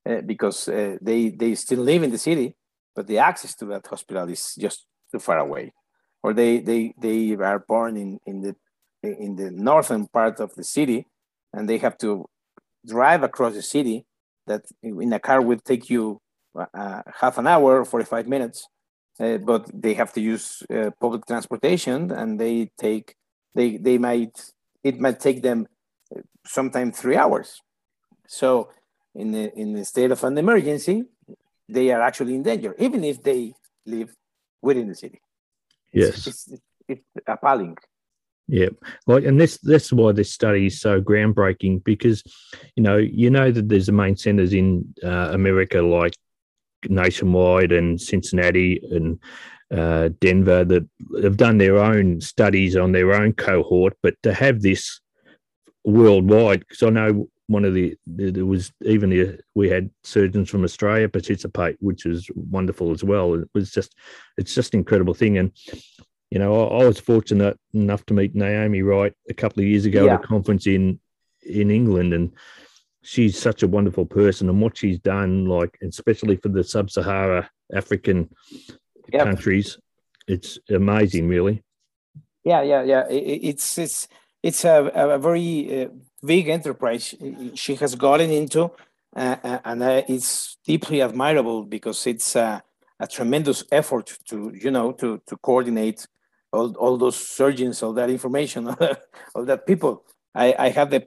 [0.09, 2.55] Uh, because uh, they they still live in the city,
[2.95, 5.73] but the access to that hospital is just too far away,
[6.23, 8.55] or they they they are born in in the
[9.03, 11.07] in the northern part of the city,
[11.53, 12.27] and they have to
[12.87, 14.05] drive across the city.
[14.47, 16.21] That in a car would take you
[16.57, 18.67] uh, half an hour, forty five minutes,
[19.21, 23.15] uh, but they have to use uh, public transportation, and they take
[23.55, 25.67] they they might it might take them
[26.17, 27.61] uh, sometimes three hours.
[28.27, 28.71] So
[29.15, 31.05] in the in the state of an emergency,
[31.69, 33.53] they are actually in danger, even if they
[33.85, 34.17] live
[34.63, 35.21] within the city.
[35.93, 37.77] Yes, it's, it's, it's appalling.
[38.51, 38.69] Yeah,
[39.07, 42.23] like, and this that's why this study is so groundbreaking because,
[42.77, 46.15] you know, you know that there's the main centers in uh, America like
[46.89, 49.19] Nationwide and Cincinnati and
[49.71, 50.89] uh, Denver that
[51.23, 54.99] have done their own studies on their own cohort, but to have this
[55.85, 60.65] worldwide, because I know one of the there was even the, we had surgeons from
[60.65, 63.35] Australia participate, which was wonderful as well.
[63.35, 63.95] It was just
[64.39, 65.53] it's just an incredible thing, and
[66.31, 69.85] you know I, I was fortunate enough to meet Naomi Wright a couple of years
[69.85, 70.15] ago yeah.
[70.15, 70.99] at a conference in
[71.43, 72.33] in England, and
[73.03, 78.29] she's such a wonderful person, and what she's done, like especially for the sub-Sahara African
[79.13, 79.25] yep.
[79.25, 79.79] countries,
[80.27, 81.63] it's amazing, really.
[82.45, 83.09] Yeah, yeah, yeah.
[83.09, 84.09] It, it's it's
[84.43, 85.89] it's a, a very uh,
[86.25, 87.15] big enterprise
[87.55, 88.71] she has gotten into,
[89.17, 92.63] uh, uh, and uh, it's deeply admirable because it's a
[93.11, 96.07] tremendous effort to you know to to coordinate
[96.53, 98.69] all, all those surgeons, all that information,
[99.35, 100.05] all that people.
[100.35, 101.07] I, I have the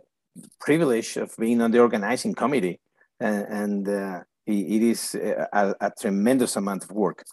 [0.60, 2.80] privilege of being on the organizing committee,
[3.19, 7.23] and, and uh, it, it is a, a, tremendous amount of work.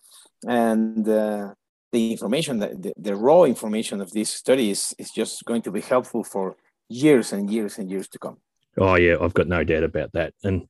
[0.47, 1.55] And uh,
[1.93, 5.81] the information, the, the raw information of this study is, is just going to be
[5.81, 6.57] helpful for
[6.89, 8.39] years and years and years to come.
[8.77, 10.35] Oh yeah, I've got no doubt about that.
[10.45, 10.69] And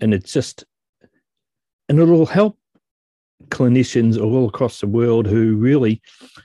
[0.00, 0.64] and it's just
[1.88, 2.58] and it'll help
[3.48, 6.00] clinicians all across the world who really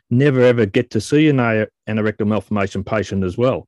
[0.10, 3.68] never ever get to see an anorectal malformation patient as well.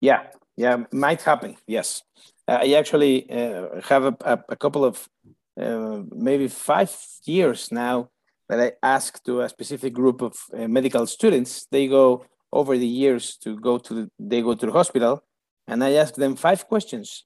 [0.00, 1.56] Yeah, yeah, might happen.
[1.66, 2.02] Yes,
[2.48, 5.08] uh, I actually uh, have a, a, a, couple of
[5.60, 8.10] uh, maybe five years now
[8.48, 11.66] that I ask to a specific group of uh, medical students.
[11.70, 15.22] They go over the years to go to the, they go to the hospital,
[15.66, 17.24] and I ask them five questions,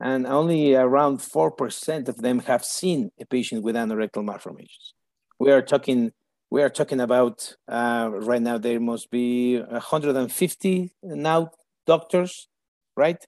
[0.00, 4.94] and only around four percent of them have seen a patient with anorectal malformations.
[5.38, 6.12] We are talking
[6.50, 11.50] we are talking about uh, right now there must be 150 now
[11.86, 12.48] doctors,
[12.96, 13.24] right?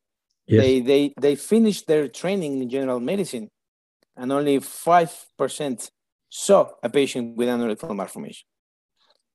[0.47, 0.63] Yes.
[0.63, 3.51] They they they finished their training in general medicine,
[4.17, 5.91] and only five percent
[6.31, 8.48] saw a patient with anorectal malformation.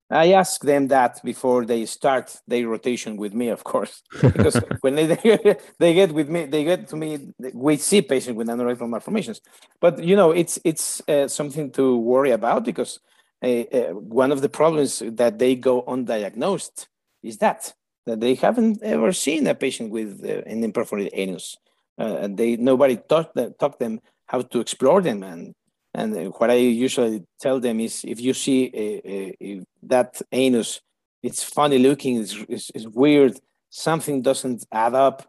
[0.09, 4.95] I ask them that before they start their rotation with me, of course, because when
[4.95, 7.33] they, they get with me, they get to me.
[7.53, 9.41] We see patients with anorectal malformations,
[9.79, 12.99] but you know, it's it's uh, something to worry about because
[13.43, 16.87] uh, uh, one of the problems that they go undiagnosed
[17.23, 17.73] is that
[18.05, 21.57] that they haven't ever seen a patient with uh, an imperforated anus,
[21.97, 25.53] uh, and they nobody taught them, taught them how to explore them and
[25.93, 30.21] and what I usually tell them is if you see uh, uh, a, a, that
[30.31, 30.81] anus,
[31.21, 35.27] it's funny looking, it's, it's, it's, weird, something doesn't add up,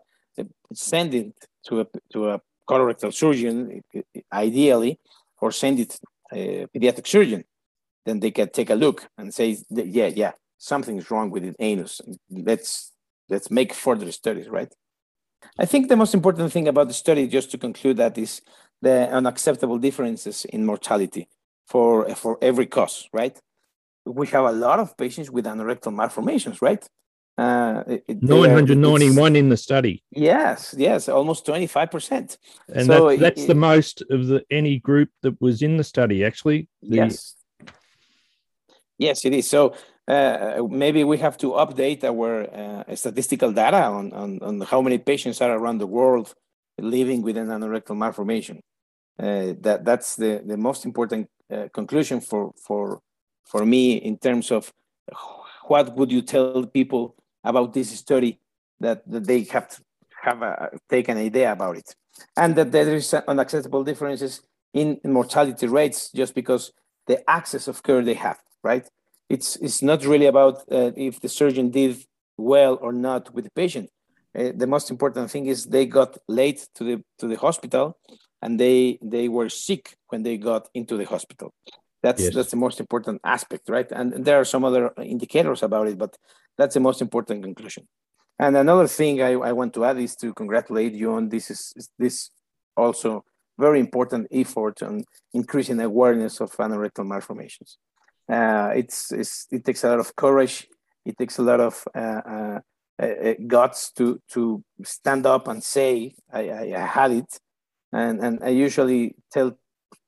[0.73, 1.35] send it
[1.67, 3.83] to a, to a colorectal surgeon,
[4.33, 4.99] ideally,
[5.41, 5.99] or send it
[6.33, 7.45] a pediatric surgeon.
[8.07, 12.01] Then they can take a look and say, yeah, yeah, something's wrong with the anus.
[12.31, 12.93] Let's,
[13.29, 14.73] let's make further studies, right?
[15.59, 18.41] I think the most important thing about the study, just to conclude that, is
[18.85, 21.29] the unacceptable differences in mortality
[21.67, 23.37] for, for every cause, right?
[24.05, 26.87] We have a lot of patients with anorectal malformations, right?
[27.37, 30.05] Uh, it, 991 in the study.
[30.11, 32.37] Yes, yes, almost 25%.
[32.73, 35.85] And so that, that's it, the most of the any group that was in the
[35.85, 36.69] study, actually.
[36.83, 37.35] The, yes.
[38.99, 39.49] Yes, it is.
[39.49, 39.75] So
[40.07, 44.99] uh, maybe we have to update our uh, statistical data on, on, on how many
[44.99, 46.35] patients are around the world
[46.79, 48.61] living with an anorectal malformation.
[49.19, 53.01] Uh, that that's the, the most important uh, conclusion for for
[53.45, 54.73] for me in terms of
[55.67, 58.41] what would you tell people about this study
[58.81, 59.83] that, that they have to
[60.23, 61.95] have a, take an idea about it.
[62.37, 64.43] And that there is unacceptable differences
[64.73, 66.73] in mortality rates just because
[67.07, 68.87] the access of care they have, right?
[69.29, 72.05] It's, it's not really about uh, if the surgeon did
[72.37, 73.91] well or not with the patient.
[74.37, 77.97] Uh, the most important thing is they got late to the to the hospital
[78.45, 81.49] and they they were sick when they got into the hospital
[82.05, 82.35] that's yes.
[82.35, 84.85] that's the most important aspect right and there are some other
[85.17, 86.13] indicators about it but
[86.59, 87.85] that's the most important conclusion
[88.39, 91.91] and another thing I, I want to add is to congratulate you on this is
[91.99, 92.31] this
[92.77, 93.25] also
[93.59, 97.79] very important effort on increasing awareness of anorectal malformations.
[98.29, 100.67] Uh, it's, it's, it takes a lot of courage.
[101.05, 102.59] It takes a lot of uh, uh,
[103.01, 107.41] uh, uh guts to to stand up and say I, I, I, had it,
[107.95, 109.57] and and I usually tell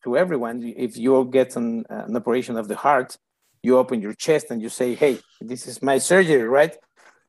[0.05, 3.16] to everyone if you get an, an operation of the heart,
[3.62, 6.76] you open your chest and you say, hey, this is my surgery, right?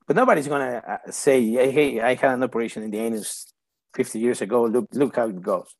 [0.08, 1.38] But nobody's gonna uh, say,
[1.76, 3.52] "Hey, I had an operation in the anus
[3.94, 4.64] 50 years ago.
[4.64, 5.76] Look, look how it goes."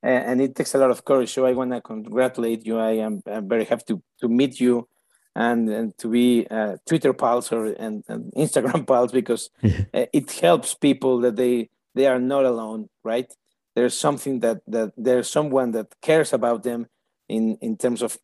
[0.00, 1.32] And it takes a lot of courage.
[1.32, 2.78] So I want to congratulate you.
[2.78, 4.86] I am I'm very happy to to meet you,
[5.34, 10.74] and, and to be uh, Twitter pals or and, and Instagram pals because it helps
[10.74, 13.26] people that they they are not alone, right?
[13.74, 16.86] There's something that that there's someone that cares about them
[17.28, 18.18] in in terms of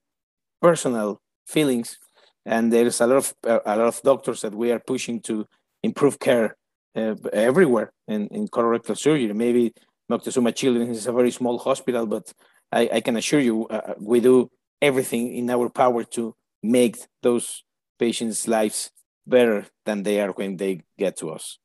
[0.61, 1.99] personal feelings
[2.47, 5.47] and there's a lot of a lot of doctors that we are pushing to
[5.83, 6.57] improve care
[6.97, 9.33] uh, everywhere in, in colorectal surgery.
[9.33, 9.73] Maybe
[10.11, 12.33] Moctezuma Children's is a very small hospital, but
[12.73, 17.65] I, I can assure you uh, we do everything in our power to make those
[17.99, 18.91] patients' lives
[19.27, 21.59] better than they are when they get to us.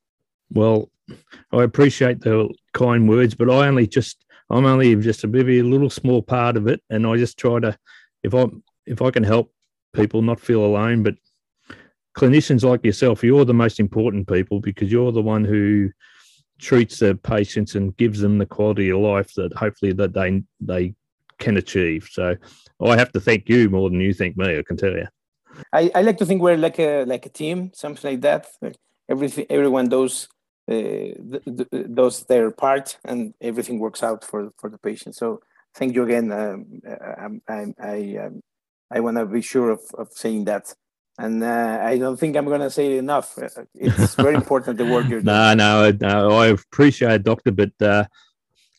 [0.51, 0.89] Well,
[1.51, 5.89] I appreciate the kind words, but I only just I'm only just a a little
[5.89, 7.77] small part of it, and I just try to
[8.23, 8.45] if I
[8.85, 9.53] if I can help
[9.93, 11.03] people not feel alone.
[11.03, 11.15] But
[12.15, 15.89] clinicians like yourself, you're the most important people because you're the one who
[16.59, 20.93] treats the patients and gives them the quality of life that hopefully that they they
[21.39, 22.07] can achieve.
[22.11, 22.35] So
[22.81, 24.57] I have to thank you more than you thank me.
[24.57, 25.07] I can tell you.
[25.71, 28.47] I, I like to think we're like a like a team, something like that.
[29.07, 30.27] Everything, everyone does
[30.69, 31.39] uh,
[31.93, 35.15] does their part, and everything works out for for the patient.
[35.15, 35.41] So
[35.75, 36.31] thank you again.
[36.31, 38.41] Um, I, I, I um,
[38.91, 40.73] I want to be sure of, of saying that.
[41.17, 43.37] And uh, I don't think I'm going to say it enough.
[43.37, 45.25] Uh, it's very important the work you're doing.
[45.25, 48.05] No, no, no I appreciate it, Doctor, but uh,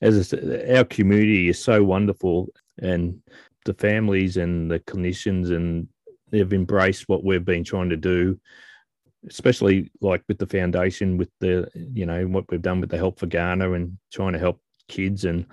[0.02, 3.22] as I said, our community is so wonderful, and
[3.64, 5.88] the families and the clinicians, and
[6.30, 8.38] they've embraced what we've been trying to do,
[9.28, 13.18] especially like with the foundation, with the you know what we've done with the Help
[13.18, 15.46] for Ghana and trying to help kids and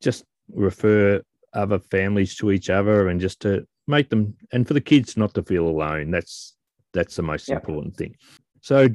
[0.00, 1.22] just refer
[1.54, 5.34] other families to each other and just to make them and for the kids not
[5.34, 6.10] to feel alone.
[6.10, 6.56] That's
[6.92, 7.56] that's the most yeah.
[7.56, 8.16] important thing.
[8.60, 8.88] So,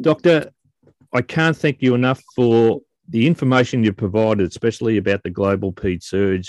[0.00, 0.50] Doctor,
[1.12, 6.46] I can't thank you enough for the information you provided, especially about the global PaedSurg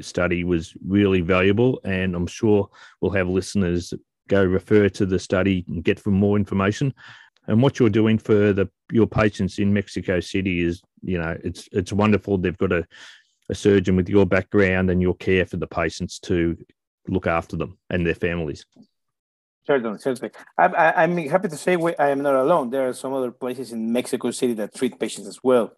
[0.00, 2.68] study, was really valuable, and I'm sure
[3.00, 3.92] we'll have listeners
[4.28, 6.94] go refer to the study and get some more information.
[7.46, 11.68] And what you're doing for the your patients in Mexico City is, you know, it's
[11.72, 12.38] it's wonderful.
[12.38, 12.86] They've got a
[13.50, 16.56] a surgeon with your background and your care for the patients to
[17.08, 18.66] look after them and their families.
[19.66, 20.30] Certainly, certainly.
[20.56, 22.70] I, am happy to say we, I am not alone.
[22.70, 25.72] There are some other places in Mexico City that treat patients as well.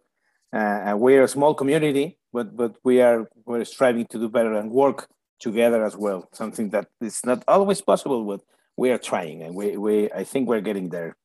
[0.53, 4.71] Uh, we're a small community, but but we are we're striving to do better and
[4.71, 5.07] work
[5.41, 6.29] together as well.
[6.31, 8.41] Something that is not always possible, but
[8.77, 11.17] we are trying, and we, we I think we're getting there.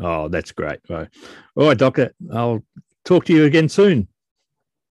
[0.00, 0.80] Oh, that's great.
[0.88, 1.08] Right.
[1.56, 2.12] All right, Doctor.
[2.32, 2.62] I'll
[3.04, 4.08] talk to you again soon.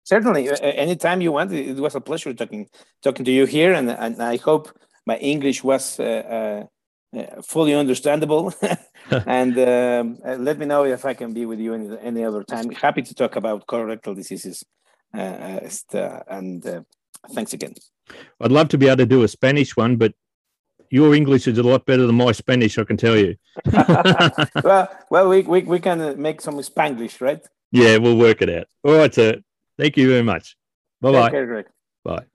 [0.03, 1.51] Certainly, anytime you want.
[1.51, 2.67] It was a pleasure talking
[3.03, 4.69] talking to you here, and, and I hope
[5.05, 6.65] my English was uh,
[7.15, 8.53] uh, fully understandable.
[9.27, 12.43] and um, uh, let me know if I can be with you any, any other
[12.43, 12.69] time.
[12.71, 14.63] Happy to talk about colorectal diseases.
[15.13, 15.59] Uh,
[15.93, 16.81] uh, and uh,
[17.29, 17.73] thanks again.
[18.39, 20.13] I'd love to be able to do a Spanish one, but
[20.89, 23.35] your English is a lot better than my Spanish, I can tell you.
[24.63, 27.45] well, well, we, we, we can uh, make some Spanglish, right?
[27.71, 28.67] Yeah, we'll work it out.
[28.83, 29.41] All right, sir.
[29.77, 30.57] Thank you very much.
[30.99, 31.63] Bye bye.
[32.03, 32.25] Bye.